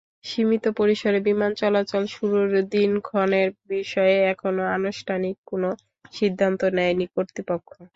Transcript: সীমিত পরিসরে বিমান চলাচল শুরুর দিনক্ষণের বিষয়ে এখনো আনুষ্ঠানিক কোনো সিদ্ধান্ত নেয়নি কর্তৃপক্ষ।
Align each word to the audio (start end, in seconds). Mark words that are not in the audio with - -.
সীমিত 0.25 0.65
পরিসরে 0.79 1.19
বিমান 1.27 1.51
চলাচল 1.61 2.03
শুরুর 2.15 2.45
দিনক্ষণের 2.71 3.49
বিষয়ে 3.69 4.15
এখনো 4.33 4.63
আনুষ্ঠানিক 4.77 5.35
কোনো 5.47 5.69
সিদ্ধান্ত 6.13 6.61
নেয়নি 6.77 7.05
কর্তৃপক্ষ। 7.15 7.69